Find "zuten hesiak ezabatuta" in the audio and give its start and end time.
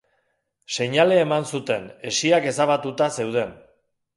1.57-3.11